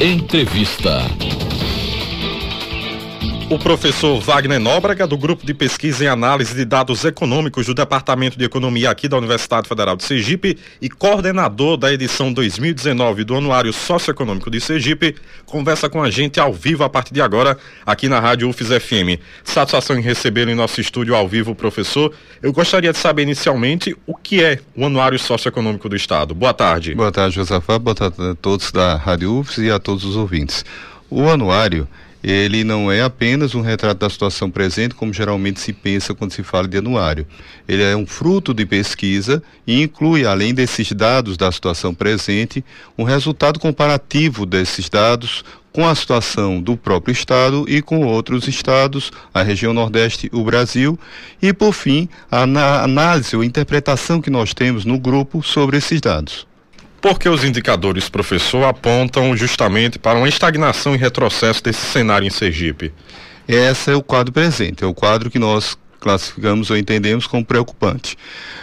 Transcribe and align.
Entrevista. 0.00 1.04
O 3.50 3.58
professor 3.58 4.20
Wagner 4.20 4.60
Nóbrega, 4.60 5.08
do 5.08 5.18
Grupo 5.18 5.44
de 5.44 5.52
Pesquisa 5.52 6.04
em 6.04 6.06
Análise 6.06 6.54
de 6.54 6.64
Dados 6.64 7.04
Econômicos 7.04 7.66
do 7.66 7.74
Departamento 7.74 8.38
de 8.38 8.44
Economia 8.44 8.88
aqui 8.88 9.08
da 9.08 9.18
Universidade 9.18 9.68
Federal 9.68 9.96
de 9.96 10.04
Sergipe 10.04 10.56
e 10.80 10.88
coordenador 10.88 11.76
da 11.76 11.92
edição 11.92 12.32
2019 12.32 13.24
do 13.24 13.34
Anuário 13.34 13.72
Socioeconômico 13.72 14.52
de 14.52 14.60
Sergipe, 14.60 15.16
conversa 15.46 15.90
com 15.90 16.00
a 16.00 16.08
gente 16.08 16.38
ao 16.38 16.52
vivo 16.52 16.84
a 16.84 16.88
partir 16.88 17.12
de 17.12 17.20
agora 17.20 17.58
aqui 17.84 18.08
na 18.08 18.20
Rádio 18.20 18.48
UFES 18.48 18.68
FM. 18.68 19.20
Satisfação 19.42 19.98
em 19.98 20.00
recebê-lo 20.00 20.52
em 20.52 20.54
nosso 20.54 20.80
estúdio 20.80 21.16
ao 21.16 21.26
vivo, 21.26 21.52
professor. 21.52 22.14
Eu 22.40 22.52
gostaria 22.52 22.92
de 22.92 22.98
saber 22.98 23.22
inicialmente 23.22 23.96
o 24.06 24.14
que 24.14 24.44
é 24.44 24.60
o 24.76 24.86
Anuário 24.86 25.18
Socioeconômico 25.18 25.88
do 25.88 25.96
Estado. 25.96 26.36
Boa 26.36 26.54
tarde. 26.54 26.94
Boa 26.94 27.10
tarde, 27.10 27.34
Josafá. 27.34 27.80
Boa 27.80 27.96
tarde 27.96 28.14
a 28.22 28.36
todos 28.36 28.70
da 28.70 28.94
Rádio 28.94 29.40
UFES 29.40 29.58
e 29.58 29.70
a 29.72 29.80
todos 29.80 30.04
os 30.04 30.14
ouvintes. 30.14 30.64
O 31.10 31.28
anuário 31.28 31.88
ele 32.22 32.64
não 32.64 32.92
é 32.92 33.02
apenas 33.02 33.54
um 33.54 33.60
retrato 33.60 33.98
da 33.98 34.10
situação 34.10 34.50
presente, 34.50 34.94
como 34.94 35.12
geralmente 35.12 35.60
se 35.60 35.72
pensa 35.72 36.14
quando 36.14 36.32
se 36.32 36.42
fala 36.42 36.68
de 36.68 36.76
anuário. 36.76 37.26
Ele 37.66 37.82
é 37.82 37.96
um 37.96 38.06
fruto 38.06 38.52
de 38.52 38.66
pesquisa 38.66 39.42
e 39.66 39.82
inclui, 39.82 40.26
além 40.26 40.52
desses 40.52 40.92
dados 40.92 41.36
da 41.36 41.50
situação 41.50 41.94
presente, 41.94 42.64
um 42.96 43.04
resultado 43.04 43.58
comparativo 43.58 44.44
desses 44.44 44.88
dados 44.88 45.44
com 45.72 45.86
a 45.86 45.94
situação 45.94 46.60
do 46.60 46.76
próprio 46.76 47.12
estado 47.12 47.64
e 47.68 47.80
com 47.80 48.04
outros 48.04 48.48
estados, 48.48 49.10
a 49.32 49.42
região 49.42 49.72
Nordeste, 49.72 50.28
o 50.32 50.42
Brasil, 50.44 50.98
e 51.40 51.52
por 51.52 51.72
fim, 51.72 52.08
a 52.30 52.42
análise 52.42 53.36
ou 53.36 53.44
interpretação 53.44 54.20
que 54.20 54.30
nós 54.30 54.52
temos 54.52 54.84
no 54.84 54.98
grupo 54.98 55.42
sobre 55.42 55.76
esses 55.76 56.00
dados. 56.00 56.49
Porque 57.00 57.28
os 57.28 57.44
indicadores, 57.44 58.08
professor, 58.08 58.64
apontam 58.64 59.34
justamente 59.34 59.98
para 59.98 60.18
uma 60.18 60.28
estagnação 60.28 60.94
e 60.94 60.98
retrocesso 60.98 61.62
desse 61.62 61.86
cenário 61.86 62.26
em 62.26 62.30
Sergipe? 62.30 62.92
Esse 63.48 63.90
é 63.90 63.96
o 63.96 64.02
quadro 64.02 64.32
presente, 64.32 64.84
é 64.84 64.86
o 64.86 64.94
quadro 64.94 65.30
que 65.30 65.38
nós 65.38 65.78
classificamos 66.00 66.70
ou 66.70 66.76
entendemos 66.76 67.26
como 67.26 67.44
preocupante. 67.44 68.16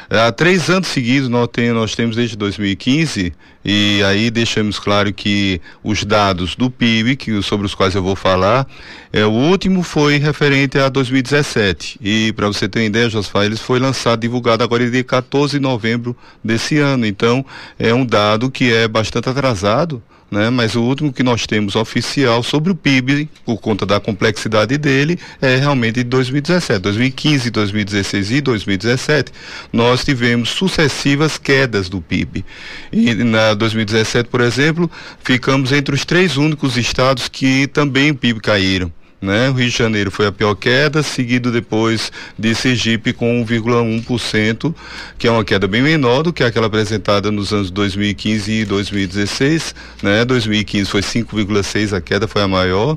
Há 0.10 0.32
três 0.32 0.70
anos 0.70 0.88
seguidos 0.88 1.30
nós, 1.30 1.50
tem, 1.52 1.72
nós 1.72 1.94
temos 1.94 2.16
desde 2.16 2.36
2015 2.36 3.34
e 3.64 4.02
aí 4.04 4.32
deixamos 4.32 4.80
claro 4.80 5.14
que 5.14 5.60
os 5.84 6.06
dados 6.06 6.56
do 6.56 6.72
PIB, 6.72 7.18
que, 7.18 7.42
sobre 7.42 7.66
os 7.66 7.76
quais 7.76 7.94
eu 7.94 8.02
vou 8.02 8.16
falar, 8.16 8.66
é, 9.12 9.26
o 9.26 9.32
último 9.32 9.84
foi 9.84 10.18
referente 10.18 10.80
a 10.80 10.88
2017 10.88 12.00
e 12.02 12.32
para 12.34 12.48
você 12.48 12.70
ter 12.70 12.80
uma 12.80 12.86
ideia, 12.86 13.10
Josfá, 13.10 13.46
ele 13.46 13.58
foi 13.58 13.80
lançado, 13.80 14.22
divulgado 14.22 14.64
agora 14.64 14.90
dia 14.90 15.04
14 15.04 15.54
de 15.54 15.60
novembro 15.60 16.16
desse 16.42 16.78
ano, 16.78 17.06
então 17.06 17.46
é 17.78 17.94
um 17.94 18.06
dado 18.06 18.50
que 18.50 18.74
é 18.74 18.88
bastante 18.88 19.28
atrasado, 19.28 20.02
né? 20.30 20.50
Mas 20.50 20.76
o 20.76 20.82
último 20.82 21.12
que 21.12 21.24
nós 21.24 21.46
temos 21.46 21.76
oficial 21.76 22.44
sobre 22.44 22.72
o 22.72 22.76
PIB, 22.76 23.30
por 23.46 23.58
conta 23.58 23.86
da 23.86 24.00
complexidade 24.00 24.78
dele, 24.78 25.20
é 25.42 25.56
realmente 25.56 25.96
de 25.96 26.04
2017. 26.04 26.80
2015, 26.80 27.50
2016 27.50 28.32
e 28.32 28.42
2017, 28.42 29.32
nós 29.72 30.04
tivemos 30.04 30.50
sucessivas 30.50 31.38
quedas 31.38 31.90
do 31.90 32.02
PIB. 32.02 32.44
E 32.92 33.14
na 33.16 33.54
2017, 33.54 34.30
por 34.30 34.42
exemplo, 34.42 34.90
ficamos 35.24 35.72
entre 35.72 35.96
os 35.96 36.06
três 36.06 36.38
únicos 36.38 36.78
estados 36.78 37.28
que 37.28 37.68
também 37.68 38.12
o 38.12 38.16
PIB 38.16 38.40
caíram. 38.40 38.92
Né? 39.20 39.50
O 39.50 39.54
Rio 39.54 39.70
de 39.70 39.76
Janeiro 39.76 40.12
foi 40.12 40.28
a 40.28 40.32
pior 40.32 40.54
queda, 40.54 41.02
seguido 41.02 41.52
depois 41.52 42.12
de 42.38 42.54
Sergipe 42.54 43.14
com 43.14 43.44
1,1%, 43.44 44.76
que 45.18 45.28
é 45.28 45.32
uma 45.32 45.44
queda 45.44 45.68
bem 45.68 45.82
menor 45.82 46.22
do 46.22 46.32
que 46.32 46.44
aquela 46.44 46.68
apresentada 46.68 47.32
nos 47.32 47.52
anos 47.52 47.72
2015 47.72 48.52
e 48.52 48.66
2016, 48.66 49.74
né? 50.04 50.24
2015 50.24 50.90
foi 50.90 51.02
5,6, 51.02 51.98
a 51.98 52.02
queda 52.02 52.28
foi 52.28 52.44
a 52.44 52.48
maior, 52.48 52.96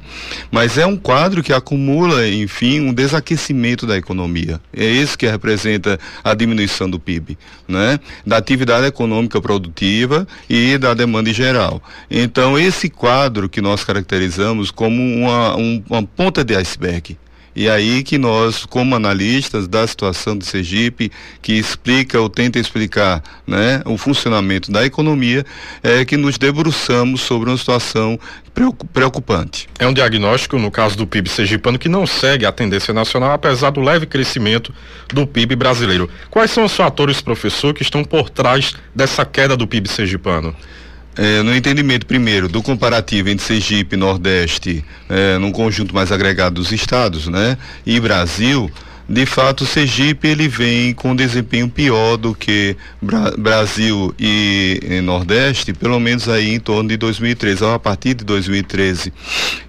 mas 0.50 0.76
é 0.76 0.84
um 0.84 0.96
quadro 0.96 1.42
que 1.42 1.54
acumula, 1.54 2.28
enfim, 2.28 2.80
um 2.80 2.92
desaquecimento 2.92 3.86
da 3.86 3.96
economia. 3.96 4.60
É 4.76 4.84
isso 4.84 5.16
que 5.16 5.26
representa 5.26 5.98
a 6.22 6.34
diminuição 6.34 6.90
do 6.90 7.00
PIB, 7.00 7.38
né? 7.66 7.98
Da 8.26 8.36
atividade 8.36 8.86
econômica 8.86 9.40
produtiva 9.40 10.28
e 10.50 10.76
da 10.76 10.92
demanda 10.92 11.30
em 11.30 11.34
geral. 11.34 11.82
Então, 12.10 12.58
esse 12.58 12.90
quadro 12.90 13.48
que 13.48 13.62
nós 13.62 13.84
caracterizamos 13.84 14.70
como 14.70 15.00
uma, 15.02 15.56
um, 15.56 15.82
uma 15.88 16.09
ponta 16.16 16.44
de 16.44 16.54
iceberg. 16.54 17.16
E 17.54 17.68
aí 17.68 18.04
que 18.04 18.16
nós, 18.16 18.64
como 18.64 18.94
analistas 18.94 19.66
da 19.66 19.84
situação 19.86 20.38
de 20.38 20.46
Sergipe, 20.46 21.10
que 21.42 21.54
explica 21.54 22.20
ou 22.20 22.28
tenta 22.28 22.60
explicar 22.60 23.22
né, 23.46 23.82
o 23.84 23.98
funcionamento 23.98 24.70
da 24.70 24.86
economia, 24.86 25.44
é 25.82 26.04
que 26.04 26.16
nos 26.16 26.38
debruçamos 26.38 27.20
sobre 27.20 27.50
uma 27.50 27.58
situação 27.58 28.18
preocupante. 28.92 29.68
É 29.78 29.86
um 29.86 29.92
diagnóstico, 29.92 30.58
no 30.58 30.70
caso 30.70 30.96
do 30.96 31.06
PIB 31.06 31.28
sergipano, 31.28 31.78
que 31.78 31.88
não 31.88 32.06
segue 32.06 32.46
a 32.46 32.52
tendência 32.52 32.94
nacional, 32.94 33.32
apesar 33.32 33.70
do 33.70 33.80
leve 33.80 34.06
crescimento 34.06 34.72
do 35.08 35.26
PIB 35.26 35.56
brasileiro. 35.56 36.08
Quais 36.30 36.50
são 36.50 36.64
os 36.64 36.74
fatores, 36.74 37.20
professor, 37.20 37.74
que 37.74 37.82
estão 37.82 38.04
por 38.04 38.30
trás 38.30 38.74
dessa 38.94 39.24
queda 39.24 39.56
do 39.56 39.66
PIB 39.66 39.88
sergipano? 39.88 40.54
É, 41.20 41.42
no 41.42 41.54
entendimento, 41.54 42.06
primeiro, 42.06 42.48
do 42.48 42.62
comparativo 42.62 43.28
entre 43.28 43.44
Sergipe 43.44 43.94
e 43.94 43.98
Nordeste, 43.98 44.82
é, 45.06 45.36
num 45.36 45.52
conjunto 45.52 45.94
mais 45.94 46.10
agregado 46.10 46.54
dos 46.54 46.72
estados, 46.72 47.28
né? 47.28 47.58
E 47.84 48.00
Brasil, 48.00 48.70
de 49.06 49.26
fato, 49.26 49.66
Sergipe 49.66 50.28
ele 50.28 50.48
vem 50.48 50.94
com 50.94 51.10
um 51.10 51.14
desempenho 51.14 51.68
pior 51.68 52.16
do 52.16 52.34
que 52.34 52.74
Bra 53.02 53.34
Brasil 53.36 54.14
e, 54.18 54.80
e, 54.82 55.00
Nordeste, 55.02 55.74
pelo 55.74 56.00
menos 56.00 56.26
aí 56.26 56.54
em 56.54 56.58
torno 56.58 56.88
de 56.88 56.96
2013, 56.96 57.66
a 57.66 57.78
partir 57.78 58.14
de 58.14 58.24
2013. 58.24 59.12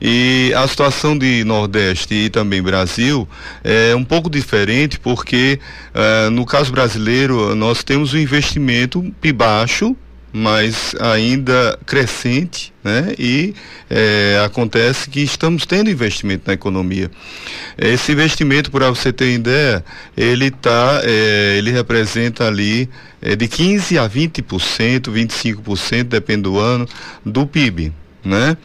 E 0.01 0.53
a 0.55 0.65
situação 0.69 1.17
de 1.17 1.43
Nordeste 1.43 2.13
e 2.13 2.29
também 2.29 2.61
Brasil 2.61 3.27
é 3.61 3.93
um 3.93 4.05
pouco 4.05 4.29
diferente 4.29 4.97
porque 4.97 5.59
uh, 5.93 6.31
no 6.31 6.45
caso 6.45 6.71
brasileiro 6.71 7.53
nós 7.55 7.83
temos 7.83 8.13
um 8.13 8.17
investimento 8.17 9.03
baixo 9.35 9.97
mas 10.33 10.95
ainda 10.99 11.77
crescente, 11.85 12.73
né? 12.83 13.13
E 13.19 13.53
é, 13.89 14.41
acontece 14.45 15.09
que 15.09 15.19
estamos 15.19 15.65
tendo 15.65 15.89
investimento 15.89 16.43
na 16.47 16.53
economia. 16.53 17.11
Esse 17.77 18.11
investimento, 18.13 18.71
para 18.71 18.89
você 18.89 19.11
ter 19.11 19.33
ideia, 19.33 19.83
ele 20.15 20.49
tá, 20.49 21.01
é, 21.03 21.55
ele 21.57 21.71
representa 21.71 22.47
ali 22.47 22.89
é, 23.21 23.35
de 23.35 23.47
15 23.47 23.97
a 23.97 24.09
20%, 24.09 25.09
25%, 25.09 26.03
depende 26.03 26.43
do 26.43 26.57
ano, 26.57 26.87
do 27.25 27.45
PIB, 27.45 27.93
né? 28.23 28.57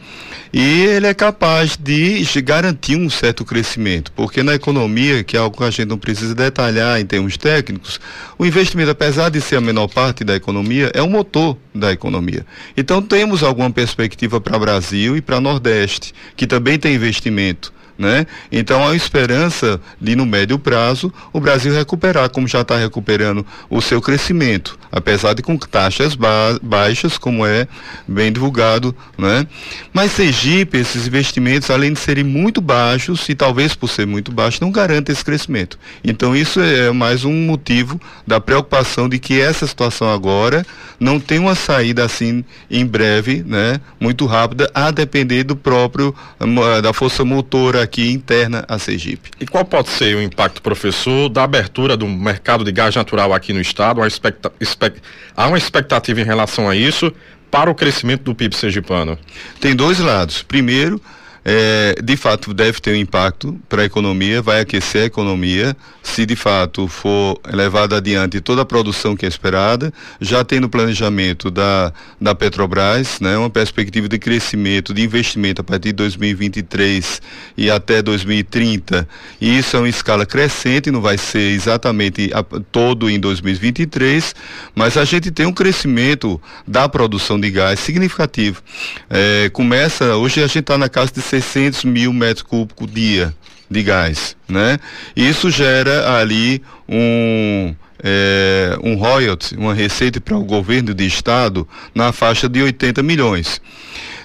e 0.53 0.85
ele 0.85 1.07
é 1.07 1.13
capaz 1.13 1.77
de 1.77 2.23
garantir 2.41 2.95
um 2.95 3.09
certo 3.09 3.43
crescimento, 3.43 4.11
porque 4.13 4.43
na 4.43 4.55
economia, 4.55 5.23
que 5.23 5.35
é 5.35 5.39
algo 5.39 5.57
que 5.57 5.63
a 5.63 5.69
gente 5.69 5.87
não 5.87 5.97
precisa 5.97 6.33
detalhar 6.33 6.99
em 6.99 7.05
termos 7.05 7.37
técnicos, 7.37 7.99
o 8.37 8.45
investimento, 8.45 8.91
apesar 8.91 9.29
de 9.29 9.41
ser 9.41 9.57
a 9.57 9.61
menor 9.61 9.87
parte 9.87 10.23
da 10.23 10.35
economia, 10.35 10.91
é 10.93 11.01
o 11.01 11.09
motor 11.09 11.57
da 11.73 11.91
economia. 11.91 12.45
Então 12.75 13.01
temos 13.01 13.43
alguma 13.43 13.69
perspectiva 13.69 14.39
para 14.39 14.57
Brasil 14.57 15.17
e 15.17 15.21
para 15.21 15.41
Nordeste, 15.41 16.13
que 16.35 16.47
também 16.47 16.79
tem 16.79 16.95
investimento 16.95 17.73
né? 17.97 18.27
Então 18.51 18.87
há 18.87 18.95
esperança 18.95 19.81
de 19.99 20.15
no 20.15 20.25
médio 20.25 20.59
prazo 20.59 21.11
o 21.33 21.39
Brasil 21.39 21.73
recuperar, 21.73 22.29
como 22.29 22.47
já 22.47 22.61
está 22.61 22.77
recuperando 22.77 23.45
o 23.69 23.81
seu 23.81 24.01
crescimento, 24.01 24.77
apesar 24.91 25.33
de 25.33 25.41
com 25.41 25.57
taxas 25.57 26.15
ba 26.15 26.59
baixas, 26.61 27.17
como 27.17 27.45
é 27.45 27.67
bem 28.07 28.31
divulgado, 28.31 28.95
né? 29.17 29.47
Mas 29.93 30.11
Sergipe, 30.11 30.77
esses 30.77 31.07
investimentos, 31.07 31.69
além 31.69 31.93
de 31.93 31.99
serem 31.99 32.23
muito 32.23 32.61
baixos 32.61 33.27
e 33.29 33.35
talvez 33.35 33.73
por 33.73 33.89
ser 33.89 34.05
muito 34.05 34.31
baixo, 34.31 34.59
não 34.61 34.71
garantem 34.71 35.13
esse 35.13 35.25
crescimento. 35.25 35.79
Então 36.03 36.35
isso 36.35 36.59
é 36.59 36.91
mais 36.91 37.25
um 37.25 37.33
motivo 37.33 37.99
da 38.25 38.39
preocupação 38.39 39.09
de 39.09 39.17
que 39.17 39.39
essa 39.39 39.65
situação 39.65 40.11
agora 40.11 40.65
não 40.99 41.19
tem 41.19 41.39
uma 41.39 41.55
saída 41.55 42.03
assim 42.03 42.43
em 42.69 42.85
breve, 42.85 43.43
né? 43.45 43.79
Muito 43.99 44.25
rápida, 44.25 44.69
a 44.73 44.91
depender 44.91 45.43
do 45.43 45.55
próprio 45.55 46.13
da 46.81 46.93
força 46.93 47.23
motora 47.23 47.86
aqui 47.87 48.11
interna 48.11 48.65
a 48.67 48.77
Sergipe. 48.77 49.31
E 49.39 49.47
qual 49.47 49.65
pode 49.65 49.89
ser 49.89 50.15
o 50.15 50.21
impacto, 50.21 50.61
professor, 50.61 51.29
da 51.29 51.43
abertura 51.43 51.97
do 51.97 52.07
mercado 52.07 52.63
de 52.63 52.71
gás 52.71 52.95
natural 52.95 53.33
aqui 53.33 53.53
no 53.53 53.61
estado? 53.61 54.05
Expecta, 54.05 54.51
expect, 54.59 55.01
há 55.35 55.47
uma 55.47 55.57
expectativa 55.57 56.21
em 56.21 56.25
relação 56.25 56.69
a 56.69 56.75
isso 56.75 57.11
para 57.49 57.71
o 57.71 57.75
crescimento 57.75 58.23
do 58.23 58.35
PIB 58.35 58.55
sergipano? 58.55 59.17
Tem 59.59 59.75
dois 59.75 59.99
lados. 59.99 60.43
Primeiro, 60.43 61.01
é, 61.49 61.95
de 62.03 62.17
fato 62.17 62.53
deve 62.53 62.81
ter 62.81 62.91
um 62.91 62.97
impacto 62.97 63.57
para 63.69 63.83
a 63.83 63.85
economia, 63.85 64.41
vai 64.41 64.59
aquecer 64.59 65.03
a 65.03 65.05
economia, 65.05 65.77
se 66.03 66.25
de 66.25 66.35
fato 66.35 66.89
for 66.89 67.39
levada 67.47 67.95
adiante 67.95 68.41
toda 68.41 68.63
a 68.63 68.65
produção 68.65 69.15
que 69.15 69.25
é 69.25 69.29
esperada, 69.29 69.93
já 70.19 70.43
tem 70.43 70.59
no 70.59 70.67
planejamento 70.67 71.49
da, 71.49 71.93
da 72.19 72.35
Petrobras, 72.35 73.21
né, 73.21 73.37
uma 73.37 73.49
perspectiva 73.49 74.09
de 74.09 74.19
crescimento, 74.19 74.93
de 74.93 75.01
investimento 75.01 75.61
a 75.61 75.63
partir 75.63 75.89
de 75.89 75.93
2023 75.93 77.21
e 77.55 77.71
até 77.71 78.01
2030, 78.01 79.07
e 79.39 79.57
isso 79.57 79.77
é 79.77 79.79
uma 79.79 79.87
escala 79.87 80.25
crescente, 80.25 80.91
não 80.91 80.99
vai 80.99 81.17
ser 81.17 81.53
exatamente 81.53 82.29
a, 82.33 82.43
todo 82.43 83.09
em 83.09 83.17
2023, 83.17 84.35
mas 84.75 84.97
a 84.97 85.05
gente 85.05 85.31
tem 85.31 85.45
um 85.45 85.53
crescimento 85.53 86.41
da 86.67 86.89
produção 86.89 87.39
de 87.39 87.49
gás 87.49 87.79
significativo. 87.79 88.61
É, 89.09 89.49
começa, 89.53 90.17
hoje 90.17 90.43
a 90.43 90.47
gente 90.47 90.59
está 90.59 90.77
na 90.77 90.89
casa 90.89 91.13
de 91.13 91.21
600 91.41 91.83
mil 91.85 92.13
metros 92.13 92.43
cúbicos 92.43 92.91
dia 92.91 93.33
de 93.69 93.83
gás, 93.83 94.35
né? 94.47 94.79
Isso 95.15 95.49
gera 95.49 96.17
ali 96.17 96.61
um 96.87 97.75
é, 98.03 98.77
um 98.83 98.95
royalty, 98.95 99.55
uma 99.55 99.73
receita 99.73 100.21
para 100.21 100.37
o 100.37 100.43
governo 100.43 100.93
de 100.93 101.05
estado 101.05 101.67
na 101.93 102.11
faixa 102.11 102.47
de 102.47 102.61
80 102.61 103.01
milhões. 103.03 103.61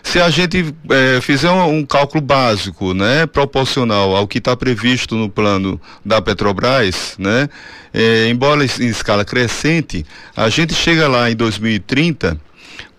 Se 0.03 0.20
a 0.20 0.29
gente 0.31 0.75
é, 0.91 1.20
fizer 1.20 1.50
um, 1.50 1.79
um, 1.79 1.87
cálculo 1.87 2.20
básico, 2.20 2.93
né, 2.93 3.25
proporcional 3.25 4.17
ao 4.17 4.26
que 4.26 4.38
está 4.38 4.56
previsto 4.56 5.14
no 5.14 5.31
plano 5.31 5.81
da 6.05 6.20
Petrobras, 6.20 7.14
né, 7.19 7.49
é, 7.94 8.29
embora 8.29 8.64
em 8.64 8.88
escala 8.88 9.25
crescente, 9.25 10.05
a 10.37 10.49
gente 10.49 10.75
chega 10.75 11.06
lá 11.09 11.31
em 11.31 11.37
2030 11.37 12.38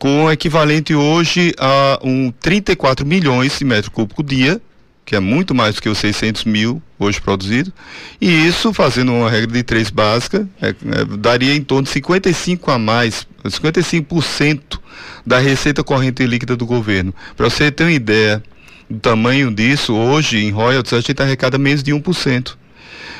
com 0.03 0.25
o 0.25 0.29
equivalente 0.29 0.93
hoje 0.93 1.53
a 1.57 1.97
um 2.03 2.29
34 2.29 3.05
milhões 3.05 3.57
de 3.57 3.63
metro 3.63 3.89
cúbico 3.89 4.21
dia 4.21 4.59
que 5.05 5.15
é 5.15 5.19
muito 5.21 5.55
mais 5.55 5.75
do 5.75 5.81
que 5.81 5.87
os 5.87 5.97
600 5.97 6.43
mil 6.43 6.83
hoje 6.99 7.21
produzidos, 7.21 7.71
e 8.19 8.29
isso, 8.29 8.73
fazendo 8.73 9.13
uma 9.13 9.29
regra 9.29 9.51
de 9.51 9.63
três 9.63 9.89
básica, 9.89 10.47
é, 10.61 10.69
é, 10.69 11.05
daria 11.17 11.53
em 11.55 11.61
torno 11.61 11.83
de 11.83 11.89
55 11.89 12.71
a 12.71 12.77
mais, 12.77 13.27
55% 13.45 14.79
da 15.25 15.39
receita 15.39 15.83
corrente 15.83 16.25
líquida 16.25 16.55
do 16.55 16.65
governo. 16.65 17.13
Para 17.35 17.49
você 17.49 17.69
ter 17.71 17.83
uma 17.83 17.91
ideia 17.91 18.41
do 18.89 18.99
tamanho 18.99 19.53
disso, 19.53 19.93
hoje 19.93 20.37
em 20.37 20.51
royalties 20.51 20.93
a 20.93 21.01
gente 21.01 21.21
arrecada 21.21 21.57
menos 21.57 21.83
de 21.83 21.93
1%. 21.93 22.55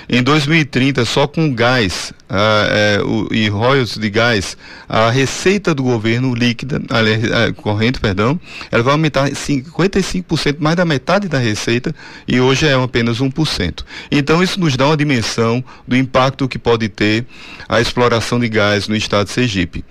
Em 0.10 0.22
2030, 0.22 1.06
só 1.06 1.28
com 1.28 1.54
gás 1.54 2.14
ah, 2.30 3.00
o, 3.06 3.34
e 3.34 3.48
royalties 3.48 3.98
de 3.98 4.10
gás, 4.10 4.58
a 4.90 5.10
receita 5.10 5.74
do 5.74 5.84
governo 5.84 6.34
líquida, 6.34 6.82
a, 6.90 7.54
corrente, 7.54 8.00
perdão, 8.00 8.40
ela 8.72 8.84
vai 8.84 8.94
aumentar 8.94 9.30
55%, 9.30 10.58
mais 10.60 10.76
da 10.76 10.84
metade 10.84 11.28
da 11.28 11.38
receita, 11.38 11.94
e 12.28 12.40
hoje 12.40 12.68
é 12.68 12.74
apenas 12.74 13.20
1%. 13.20 13.84
Então 14.12 14.44
isso 14.44 14.60
nos 14.60 14.76
dá 14.76 14.88
uma 14.88 14.98
dimensão 14.98 15.64
do 15.88 15.96
impacto 15.96 16.48
que 16.48 16.60
pode 16.60 16.90
ter 16.90 17.26
a 17.70 17.80
exploração 17.80 18.40
de 18.40 18.50
gás 18.50 18.88
no 18.88 18.96
estado 18.96 19.28
de 19.28 19.32
Sergipe. 19.32 19.86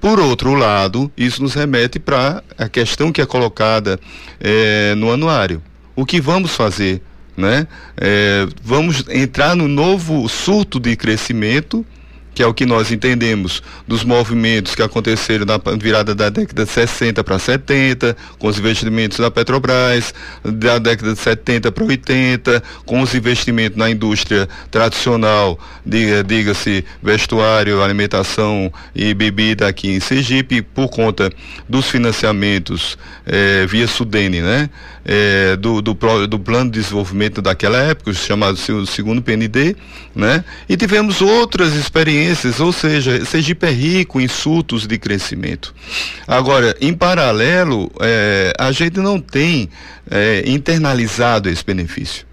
Por 0.00 0.20
outro 0.20 0.54
lado, 0.54 1.10
isso 1.16 1.42
nos 1.42 1.54
remete 1.54 1.98
para 1.98 2.42
a 2.56 2.68
questão 2.68 3.12
que 3.12 3.20
é 3.20 3.26
colocada 3.26 3.98
é, 4.40 4.94
no 4.94 5.12
anuário. 5.12 5.62
O 5.94 6.06
que 6.06 6.20
vamos 6.20 6.54
fazer 6.54 7.02
né? 7.38 7.66
É, 7.96 8.46
vamos 8.62 9.04
entrar 9.08 9.54
no 9.54 9.68
novo 9.68 10.28
surto 10.28 10.80
de 10.80 10.96
crescimento 10.96 11.86
que 12.34 12.42
é 12.42 12.46
o 12.46 12.54
que 12.54 12.64
nós 12.64 12.92
entendemos 12.92 13.62
dos 13.86 14.04
movimentos 14.04 14.74
que 14.74 14.82
aconteceram 14.82 15.44
na 15.44 15.58
virada 15.76 16.14
da 16.14 16.28
década 16.28 16.64
de 16.64 16.70
60 16.70 17.24
para 17.24 17.38
70, 17.38 18.16
com 18.38 18.46
os 18.46 18.58
investimentos 18.58 19.18
da 19.18 19.30
Petrobras, 19.30 20.14
da 20.44 20.78
década 20.78 21.14
de 21.14 21.18
70 21.18 21.72
para 21.72 21.84
80, 21.84 22.62
com 22.84 23.00
os 23.00 23.14
investimentos 23.14 23.76
na 23.76 23.90
indústria 23.90 24.48
tradicional, 24.70 25.58
diga-se 25.84 26.84
vestuário, 27.02 27.82
alimentação 27.82 28.72
e 28.94 29.12
bebida 29.14 29.66
aqui 29.66 29.90
em 29.90 30.00
Sergipe, 30.00 30.62
por 30.62 30.88
conta 30.88 31.30
dos 31.68 31.90
financiamentos 31.90 32.96
eh, 33.26 33.66
via 33.66 33.86
Sudene, 33.86 34.40
né? 34.40 34.70
Eh, 35.04 35.56
do, 35.56 35.80
do, 35.80 35.96
do, 36.26 36.38
plano 36.38 36.70
de 36.70 36.80
desenvolvimento 36.80 37.40
daquela 37.40 37.78
época, 37.78 38.12
chamado 38.12 38.58
segundo 38.86 39.22
PND, 39.22 39.74
né? 40.14 40.44
E 40.68 40.76
tivemos 40.76 41.22
outras 41.22 41.74
experiências 41.74 42.17
experiências, 42.18 42.60
ou 42.60 42.72
seja, 42.72 43.24
Sergipe 43.24 43.66
é 43.66 43.70
rico 43.70 44.20
em 44.20 44.28
surtos 44.28 44.86
de 44.86 44.98
crescimento. 44.98 45.74
Agora, 46.26 46.76
em 46.80 46.92
paralelo, 46.92 47.90
é, 48.00 48.52
a 48.58 48.72
gente 48.72 48.98
não 48.98 49.20
tem 49.20 49.68
é, 50.10 50.42
internalizado 50.46 51.48
esse 51.48 51.64
benefício. 51.64 52.26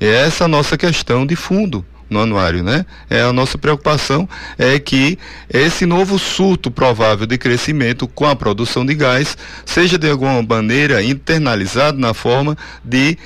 É 0.00 0.06
essa 0.26 0.44
a 0.44 0.48
nossa 0.48 0.76
questão 0.76 1.26
de 1.26 1.36
fundo 1.36 1.84
no 2.08 2.20
anuário, 2.20 2.62
né? 2.62 2.84
É 3.08 3.22
a 3.22 3.32
nossa 3.32 3.56
preocupação 3.56 4.28
é 4.58 4.78
que 4.78 5.18
esse 5.48 5.86
novo 5.86 6.18
surto 6.18 6.70
provável 6.70 7.26
de 7.26 7.38
crescimento 7.38 8.06
com 8.06 8.26
a 8.26 8.36
produção 8.36 8.84
de 8.84 8.94
gás 8.94 9.36
seja 9.64 9.96
de 9.96 10.10
alguma 10.10 10.42
maneira 10.42 11.02
internalizado 11.02 11.98
na 11.98 12.12
forma 12.12 12.56
de 12.84 13.16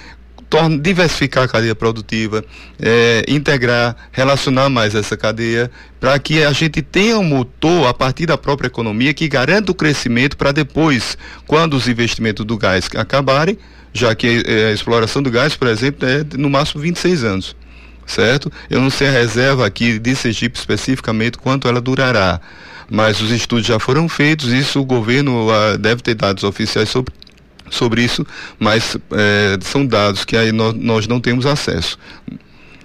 torna, 0.48 0.78
diversificar 0.78 1.44
a 1.44 1.48
cadeia 1.48 1.74
produtiva, 1.74 2.44
é, 2.80 3.24
integrar, 3.28 3.96
relacionar 4.12 4.68
mais 4.68 4.94
essa 4.94 5.16
cadeia, 5.16 5.70
para 6.00 6.18
que 6.18 6.42
a 6.42 6.52
gente 6.52 6.82
tenha 6.82 7.18
um 7.18 7.24
motor 7.24 7.86
a 7.86 7.94
partir 7.94 8.26
da 8.26 8.38
própria 8.38 8.68
economia 8.68 9.12
que 9.12 9.28
garanta 9.28 9.72
o 9.72 9.74
crescimento 9.74 10.36
para 10.36 10.52
depois, 10.52 11.16
quando 11.46 11.74
os 11.74 11.88
investimentos 11.88 12.44
do 12.44 12.56
gás 12.56 12.88
acabarem, 12.96 13.58
já 13.92 14.14
que 14.14 14.42
é, 14.46 14.70
a 14.70 14.72
exploração 14.72 15.22
do 15.22 15.30
gás, 15.30 15.56
por 15.56 15.68
exemplo, 15.68 16.08
é 16.08 16.24
no 16.36 16.50
máximo 16.50 16.82
26 16.82 17.24
anos. 17.24 17.56
Certo? 18.06 18.52
Eu 18.70 18.80
não 18.80 18.88
sei 18.88 19.08
a 19.08 19.10
reserva 19.10 19.66
aqui 19.66 19.98
de 19.98 20.14
Sergipe 20.14 20.56
especificamente 20.56 21.38
quanto 21.38 21.66
ela 21.66 21.80
durará, 21.80 22.40
mas 22.88 23.20
os 23.20 23.32
estudos 23.32 23.66
já 23.66 23.80
foram 23.80 24.08
feitos, 24.08 24.52
isso 24.52 24.80
o 24.80 24.84
governo 24.84 25.48
uh, 25.48 25.76
deve 25.76 26.02
ter 26.02 26.14
dados 26.14 26.44
oficiais 26.44 26.88
sobre 26.88 27.12
sobre 27.70 28.02
isso, 28.02 28.26
mas 28.58 28.96
é, 29.12 29.58
são 29.60 29.86
dados 29.86 30.24
que 30.24 30.36
aí 30.36 30.52
nós, 30.52 30.74
nós 30.74 31.06
não 31.06 31.20
temos 31.20 31.46
acesso. 31.46 31.98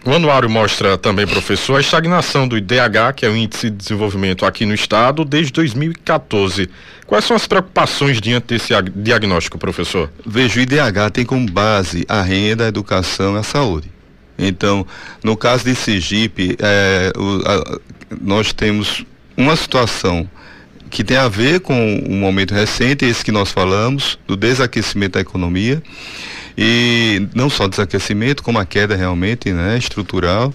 O 0.03 0.11
anuário 0.11 0.49
mostra 0.49 0.97
também, 0.97 1.27
professor, 1.27 1.75
a 1.75 1.79
estagnação 1.79 2.47
do 2.47 2.57
IDH, 2.57 3.13
que 3.15 3.23
é 3.23 3.29
o 3.29 3.37
Índice 3.37 3.69
de 3.69 3.77
Desenvolvimento 3.77 4.47
aqui 4.47 4.65
no 4.65 4.73
Estado, 4.73 5.23
desde 5.23 5.53
2014. 5.53 6.67
Quais 7.05 7.23
são 7.23 7.35
as 7.35 7.45
preocupações 7.45 8.19
diante 8.19 8.47
desse 8.47 8.73
diagnóstico, 8.95 9.59
professor? 9.59 10.11
Veja, 10.25 10.59
o 10.59 10.63
IDH 10.63 11.11
tem 11.13 11.23
como 11.23 11.47
base 11.51 12.03
a 12.09 12.23
renda, 12.23 12.65
a 12.65 12.67
educação 12.67 13.35
e 13.35 13.39
a 13.39 13.43
saúde. 13.43 13.91
Então, 14.39 14.87
no 15.23 15.37
caso 15.37 15.65
de 15.65 15.75
Sergipe, 15.75 16.57
é, 16.59 17.13
o, 17.15 17.41
a, 17.47 17.79
nós 18.19 18.53
temos 18.53 19.05
uma 19.37 19.55
situação 19.55 20.27
que 20.91 21.03
tem 21.03 21.17
a 21.17 21.29
ver 21.29 21.61
com 21.61 21.73
um 22.07 22.19
momento 22.19 22.53
recente, 22.53 23.05
esse 23.05 23.23
que 23.23 23.31
nós 23.31 23.49
falamos, 23.49 24.19
do 24.27 24.35
desaquecimento 24.35 25.13
da 25.13 25.21
economia, 25.21 25.81
e 26.57 27.27
não 27.33 27.49
só 27.49 27.67
desaquecimento, 27.67 28.43
como 28.43 28.59
a 28.59 28.65
queda 28.65 28.95
realmente 28.95 29.51
né, 29.53 29.77
estrutural. 29.77 30.53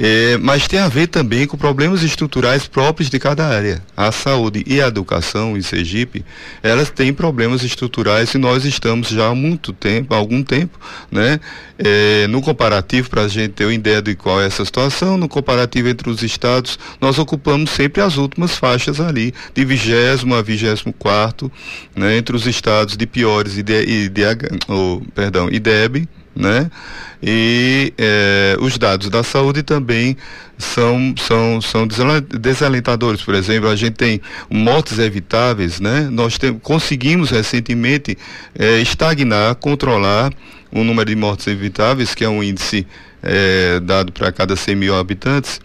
É, 0.00 0.38
mas 0.38 0.68
tem 0.68 0.78
a 0.78 0.86
ver 0.86 1.08
também 1.08 1.44
com 1.44 1.56
problemas 1.56 2.04
estruturais 2.04 2.68
próprios 2.68 3.10
de 3.10 3.18
cada 3.18 3.44
área. 3.44 3.82
A 3.96 4.12
saúde 4.12 4.62
e 4.64 4.80
a 4.80 4.86
educação 4.86 5.56
em 5.56 5.60
Sergipe, 5.60 6.24
elas 6.62 6.88
têm 6.88 7.12
problemas 7.12 7.64
estruturais 7.64 8.32
e 8.32 8.38
nós 8.38 8.64
estamos 8.64 9.08
já 9.08 9.26
há 9.26 9.34
muito 9.34 9.72
tempo, 9.72 10.14
há 10.14 10.16
algum 10.16 10.40
tempo, 10.40 10.78
né? 11.10 11.40
É, 11.76 12.28
no 12.28 12.40
comparativo, 12.40 13.10
para 13.10 13.22
a 13.22 13.28
gente 13.28 13.52
ter 13.52 13.64
uma 13.64 13.74
ideia 13.74 14.00
de 14.00 14.14
qual 14.14 14.40
é 14.40 14.46
essa 14.46 14.64
situação, 14.64 15.16
no 15.16 15.28
comparativo 15.28 15.88
entre 15.88 16.08
os 16.08 16.22
estados, 16.22 16.78
nós 17.00 17.18
ocupamos 17.18 17.70
sempre 17.70 18.00
as 18.00 18.16
últimas 18.16 18.56
faixas 18.56 19.00
ali, 19.00 19.34
de 19.52 19.64
vigésimo 19.64 20.34
a 20.36 20.42
vigésimo 20.42 20.92
quarto, 20.92 21.50
né? 21.96 22.16
Entre 22.16 22.36
os 22.36 22.46
estados 22.46 22.96
de 22.96 23.06
piores 23.06 23.58
e 23.58 23.64
de, 23.64 23.82
e 23.82 24.08
de, 24.08 24.22
oh, 24.68 25.02
perdão, 25.12 25.48
IDEB, 25.50 26.08
né? 26.38 26.70
E 27.20 27.92
eh, 27.98 28.56
os 28.60 28.78
dados 28.78 29.10
da 29.10 29.24
saúde 29.24 29.64
também 29.64 30.16
são, 30.56 31.12
são, 31.18 31.60
são 31.60 31.88
desalentadores. 32.40 33.22
Por 33.22 33.34
exemplo, 33.34 33.68
a 33.68 33.74
gente 33.74 33.94
tem 33.94 34.20
mortes 34.48 35.00
evitáveis, 35.00 35.80
né? 35.80 36.08
Nós 36.12 36.38
tem, 36.38 36.54
conseguimos 36.54 37.30
recentemente 37.30 38.16
eh, 38.56 38.80
estagnar, 38.80 39.56
controlar 39.56 40.32
o 40.70 40.84
número 40.84 41.08
de 41.08 41.16
mortes 41.16 41.46
evitáveis, 41.46 42.14
que 42.14 42.24
é 42.24 42.28
um 42.28 42.42
índice 42.42 42.86
é, 43.22 43.80
dado 43.80 44.12
para 44.12 44.30
cada 44.30 44.54
100 44.54 44.76
mil 44.76 44.96
habitantes, 44.96 45.60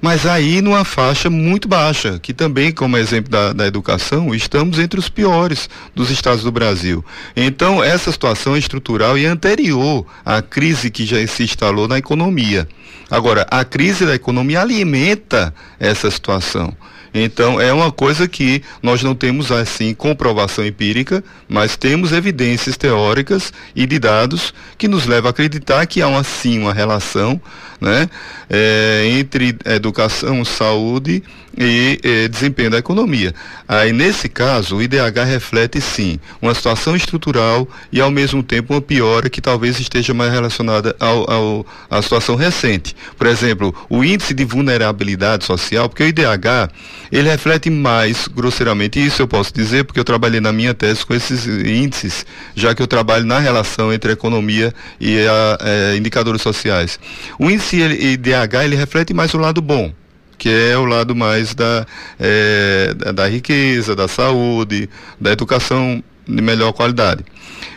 mas 0.00 0.26
aí 0.26 0.60
numa 0.60 0.84
faixa 0.84 1.30
muito 1.30 1.66
baixa, 1.66 2.18
que 2.18 2.34
também, 2.34 2.72
como 2.72 2.96
exemplo 2.96 3.30
da, 3.30 3.52
da 3.52 3.66
educação, 3.66 4.34
estamos 4.34 4.78
entre 4.78 5.00
os 5.00 5.08
piores 5.08 5.68
dos 5.94 6.10
estados 6.10 6.44
do 6.44 6.52
Brasil. 6.52 7.04
Então, 7.34 7.82
essa 7.82 8.12
situação 8.12 8.54
é 8.54 8.58
estrutural 8.58 9.16
e 9.16 9.24
anterior 9.24 10.06
à 10.24 10.42
crise 10.42 10.90
que 10.90 11.06
já 11.06 11.26
se 11.26 11.44
instalou 11.44 11.88
na 11.88 11.98
economia. 11.98 12.68
Agora, 13.10 13.46
a 13.50 13.64
crise 13.64 14.04
da 14.04 14.14
economia 14.14 14.60
alimenta 14.60 15.54
essa 15.78 16.10
situação. 16.10 16.76
Então, 17.14 17.60
é 17.60 17.72
uma 17.72 17.92
coisa 17.92 18.26
que 18.26 18.60
nós 18.82 19.00
não 19.04 19.14
temos, 19.14 19.52
assim, 19.52 19.94
comprovação 19.94 20.66
empírica, 20.66 21.22
mas 21.48 21.76
temos 21.76 22.10
evidências 22.10 22.76
teóricas 22.76 23.52
e 23.74 23.86
de 23.86 24.00
dados 24.00 24.52
que 24.76 24.88
nos 24.88 25.06
levam 25.06 25.28
a 25.28 25.30
acreditar 25.30 25.86
que 25.86 26.02
há, 26.02 26.08
uma, 26.08 26.24
sim, 26.24 26.58
uma 26.58 26.74
relação 26.74 27.40
né, 27.80 28.10
é, 28.50 29.04
entre 29.18 29.56
educação, 29.64 30.44
saúde 30.44 31.22
e 31.56 32.00
é, 32.02 32.28
desempenho 32.28 32.70
da 32.70 32.78
economia. 32.78 33.34
Aí, 33.66 33.92
nesse 33.92 34.28
caso, 34.28 34.76
o 34.76 34.82
IDH 34.82 35.24
reflete, 35.26 35.80
sim, 35.80 36.18
uma 36.40 36.54
situação 36.54 36.94
estrutural 36.96 37.68
e, 37.92 38.00
ao 38.00 38.10
mesmo 38.10 38.42
tempo, 38.42 38.74
uma 38.74 38.80
piora 38.80 39.30
que 39.30 39.40
talvez 39.40 39.78
esteja 39.80 40.12
mais 40.12 40.32
relacionada 40.32 40.94
ao, 40.98 41.30
ao, 41.30 41.66
à 41.90 42.02
situação 42.02 42.36
recente. 42.36 42.94
Por 43.16 43.26
exemplo, 43.26 43.74
o 43.88 44.04
índice 44.04 44.34
de 44.34 44.44
vulnerabilidade 44.44 45.44
social, 45.44 45.88
porque 45.88 46.02
o 46.02 46.06
IDH 46.06 46.70
ele 47.10 47.28
reflete 47.28 47.70
mais, 47.70 48.28
grosseiramente, 48.28 49.04
isso 49.04 49.22
eu 49.22 49.28
posso 49.28 49.52
dizer, 49.52 49.84
porque 49.84 50.00
eu 50.00 50.04
trabalhei 50.04 50.40
na 50.40 50.52
minha 50.52 50.74
tese 50.74 51.06
com 51.06 51.14
esses 51.14 51.46
índices, 51.46 52.26
já 52.54 52.74
que 52.74 52.82
eu 52.82 52.86
trabalho 52.86 53.24
na 53.24 53.38
relação 53.38 53.92
entre 53.92 54.10
a 54.10 54.14
economia 54.14 54.74
e 55.00 55.18
a, 55.26 55.58
é, 55.60 55.96
indicadores 55.96 56.42
sociais. 56.42 56.98
O 57.38 57.50
índice 57.50 57.76
IDH, 57.80 58.64
ele 58.64 58.76
reflete 58.76 59.14
mais 59.14 59.32
o 59.34 59.38
lado 59.38 59.60
bom, 59.62 59.92
que 60.38 60.48
é 60.48 60.76
o 60.76 60.84
lado 60.84 61.14
mais 61.14 61.54
da, 61.54 61.86
é, 62.18 62.94
da, 63.14 63.26
riqueza, 63.28 63.94
da 63.94 64.08
saúde, 64.08 64.88
da 65.20 65.32
educação 65.32 66.02
de 66.26 66.42
melhor 66.42 66.72
qualidade. 66.72 67.24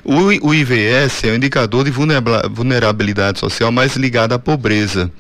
O, 0.04 0.48
o 0.48 0.54
IVS 0.54 1.24
é 1.24 1.32
o 1.32 1.36
indicador 1.36 1.84
de 1.84 1.92
vulnerabilidade 1.92 3.40
social 3.40 3.72
mais 3.72 3.96
ligado 3.96 4.34
à 4.34 4.40
pobreza. 4.40 5.12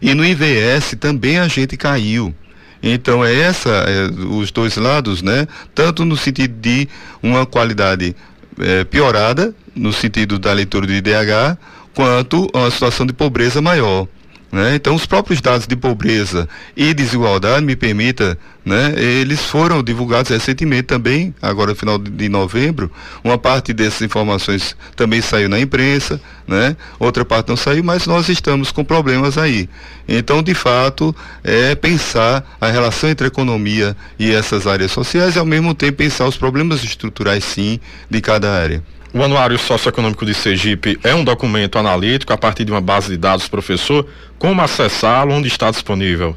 E 0.00 0.14
no 0.14 0.24
IVS 0.24 0.96
também 0.98 1.38
a 1.38 1.48
gente 1.48 1.76
caiu. 1.76 2.34
Então 2.82 3.24
é 3.24 3.34
essa, 3.34 3.68
é, 3.68 4.06
os 4.26 4.50
dois 4.50 4.76
lados, 4.76 5.22
né? 5.22 5.46
Tanto 5.74 6.04
no 6.04 6.16
sentido 6.16 6.54
de 6.60 6.88
uma 7.22 7.44
qualidade 7.44 8.16
é, 8.58 8.84
piorada, 8.84 9.54
no 9.74 9.92
sentido 9.92 10.38
da 10.38 10.52
leitura 10.52 10.86
do 10.86 10.92
IDH, 10.92 11.58
quanto 11.94 12.48
uma 12.54 12.70
situação 12.70 13.04
de 13.04 13.12
pobreza 13.12 13.60
maior. 13.60 14.08
Né? 14.52 14.74
Então, 14.74 14.96
os 14.96 15.06
próprios 15.06 15.40
dados 15.40 15.66
de 15.66 15.76
pobreza 15.76 16.48
e 16.76 16.92
desigualdade, 16.92 17.64
me 17.64 17.76
permita, 17.76 18.36
né? 18.64 18.94
eles 18.96 19.44
foram 19.44 19.80
divulgados 19.80 20.30
recentemente 20.30 20.84
também, 20.84 21.32
agora 21.40 21.70
no 21.70 21.76
final 21.76 21.98
de 21.98 22.28
novembro. 22.28 22.90
Uma 23.22 23.38
parte 23.38 23.72
dessas 23.72 24.02
informações 24.02 24.76
também 24.96 25.20
saiu 25.20 25.48
na 25.48 25.60
imprensa, 25.60 26.20
né? 26.48 26.76
outra 26.98 27.24
parte 27.24 27.48
não 27.48 27.56
saiu, 27.56 27.84
mas 27.84 28.06
nós 28.06 28.28
estamos 28.28 28.72
com 28.72 28.82
problemas 28.82 29.38
aí. 29.38 29.68
Então, 30.08 30.42
de 30.42 30.54
fato, 30.54 31.14
é 31.44 31.76
pensar 31.76 32.44
a 32.60 32.68
relação 32.68 33.08
entre 33.08 33.26
a 33.26 33.28
economia 33.28 33.96
e 34.18 34.32
essas 34.32 34.66
áreas 34.66 34.90
sociais 34.90 35.36
e, 35.36 35.38
ao 35.38 35.46
mesmo 35.46 35.74
tempo, 35.74 35.98
pensar 35.98 36.26
os 36.26 36.36
problemas 36.36 36.82
estruturais, 36.82 37.44
sim, 37.44 37.78
de 38.10 38.20
cada 38.20 38.50
área. 38.50 38.82
O 39.12 39.24
Anuário 39.24 39.58
Socioeconômico 39.58 40.24
de 40.24 40.32
Sergipe 40.32 40.96
é 41.02 41.12
um 41.12 41.24
documento 41.24 41.76
analítico 41.76 42.32
a 42.32 42.38
partir 42.38 42.64
de 42.64 42.70
uma 42.70 42.80
base 42.80 43.08
de 43.08 43.16
dados, 43.16 43.48
professor. 43.48 44.06
Como 44.40 44.62
acessá-lo? 44.62 45.34
Onde 45.34 45.48
está 45.48 45.70
disponível? 45.70 46.34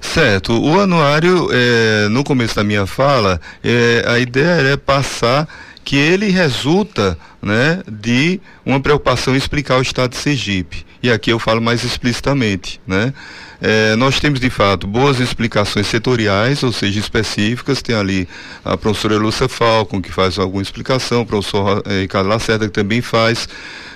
Certo. 0.00 0.60
O 0.60 0.80
anuário, 0.80 1.48
é, 1.52 2.08
no 2.08 2.24
começo 2.24 2.56
da 2.56 2.64
minha 2.64 2.84
fala, 2.84 3.40
é, 3.62 4.04
a 4.08 4.18
ideia 4.18 4.72
é 4.72 4.76
passar 4.76 5.48
que 5.84 5.96
ele 5.96 6.30
resulta 6.30 7.16
né, 7.40 7.80
de 7.88 8.40
uma 8.66 8.80
preocupação 8.80 9.34
em 9.34 9.38
explicar 9.38 9.78
o 9.78 9.82
estado 9.82 10.10
de 10.10 10.16
Sergipe. 10.16 10.84
E 11.04 11.10
aqui 11.10 11.30
eu 11.30 11.38
falo 11.38 11.60
mais 11.60 11.84
explicitamente. 11.84 12.80
Né? 12.86 13.12
É, 13.60 13.94
nós 13.94 14.18
temos, 14.18 14.40
de 14.40 14.48
fato, 14.48 14.86
boas 14.86 15.20
explicações 15.20 15.86
setoriais, 15.86 16.62
ou 16.62 16.72
seja, 16.72 16.98
específicas. 16.98 17.82
Tem 17.82 17.94
ali 17.94 18.26
a 18.64 18.74
professora 18.74 19.18
Lúcia 19.18 19.46
Falcon, 19.46 20.00
que 20.00 20.10
faz 20.10 20.38
alguma 20.38 20.62
explicação, 20.62 21.20
o 21.20 21.26
professor 21.26 21.82
é, 21.84 22.00
Ricardo 22.00 22.30
Lacerda, 22.30 22.64
que 22.64 22.72
também 22.72 23.02
faz, 23.02 23.46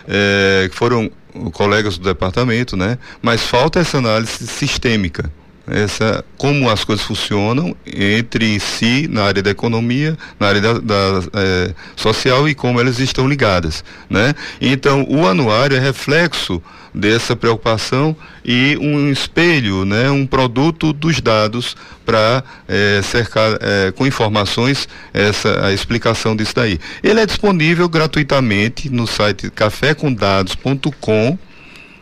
é, 0.06 0.68
que 0.70 0.76
foram 0.76 1.10
colegas 1.54 1.96
do 1.96 2.04
departamento, 2.04 2.76
né? 2.76 2.98
mas 3.22 3.42
falta 3.42 3.80
essa 3.80 3.96
análise 3.96 4.46
sistêmica 4.46 5.32
essa 5.70 6.24
como 6.36 6.68
as 6.70 6.84
coisas 6.84 7.04
funcionam 7.04 7.76
entre 7.86 8.58
si 8.60 9.08
na 9.08 9.24
área 9.24 9.42
da 9.42 9.50
economia, 9.50 10.16
na 10.38 10.46
área 10.48 10.60
da, 10.60 10.72
da 10.74 11.22
é, 11.34 11.74
social 11.96 12.48
e 12.48 12.54
como 12.54 12.80
elas 12.80 12.98
estão 12.98 13.28
ligadas, 13.28 13.84
né? 14.08 14.34
Então 14.60 15.06
o 15.08 15.26
anuário 15.26 15.76
é 15.76 15.80
reflexo 15.80 16.62
dessa 16.94 17.36
preocupação 17.36 18.16
e 18.44 18.76
um 18.80 19.10
espelho, 19.12 19.84
né, 19.84 20.10
um 20.10 20.26
produto 20.26 20.92
dos 20.92 21.20
dados 21.20 21.76
para 22.04 22.42
é, 22.66 23.00
cercar 23.02 23.58
é, 23.60 23.92
com 23.92 24.06
informações 24.06 24.88
essa 25.12 25.66
a 25.66 25.72
explicação 25.72 26.34
disso 26.34 26.54
daí. 26.54 26.78
Ele 27.02 27.20
é 27.20 27.26
disponível 27.26 27.88
gratuitamente 27.88 28.90
no 28.90 29.06
site 29.06 29.50
cafécomdados.com 29.50 31.38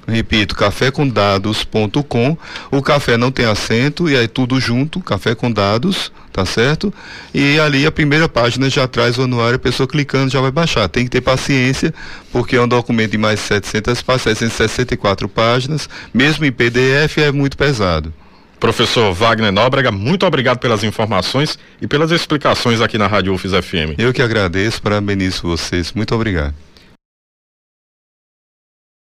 repito, 0.06 0.54
cafécomdados.com. 0.54 2.36
O 2.70 2.82
café 2.82 3.16
não 3.16 3.30
tem 3.30 3.46
acento 3.46 4.08
e 4.08 4.16
aí 4.16 4.28
tudo 4.28 4.60
junto, 4.60 5.00
café 5.00 5.34
com 5.34 5.50
dados, 5.50 6.12
tá 6.32 6.44
certo? 6.44 6.92
E 7.34 7.58
ali 7.58 7.86
a 7.86 7.92
primeira 7.92 8.28
página 8.28 8.68
já 8.70 8.86
traz 8.86 9.18
o 9.18 9.22
anuário, 9.22 9.56
a 9.56 9.58
pessoa 9.58 9.86
clicando 9.86 10.30
já 10.30 10.40
vai 10.40 10.50
baixar. 10.50 10.88
Tem 10.88 11.04
que 11.04 11.10
ter 11.10 11.20
paciência, 11.20 11.92
porque 12.32 12.56
é 12.56 12.62
um 12.62 12.68
documento 12.68 13.12
de 13.12 13.18
mais 13.18 13.40
700 13.40 14.02
páginas, 14.02 14.38
764 14.38 15.28
páginas, 15.28 15.88
mesmo 16.12 16.44
em 16.44 16.52
PDF 16.52 17.18
é 17.18 17.32
muito 17.32 17.56
pesado. 17.56 18.12
Professor 18.58 19.12
Wagner 19.12 19.52
Nóbrega, 19.52 19.92
muito 19.92 20.24
obrigado 20.24 20.58
pelas 20.58 20.82
informações 20.82 21.58
e 21.80 21.86
pelas 21.86 22.10
explicações 22.10 22.80
aqui 22.80 22.96
na 22.96 23.06
Rádio 23.06 23.34
UFIS 23.34 23.52
FM. 23.52 23.98
Eu 23.98 24.12
que 24.12 24.22
agradeço, 24.22 24.80
parabenizo 24.80 25.42
vocês. 25.42 25.92
Muito 25.92 26.14
obrigado. 26.14 26.65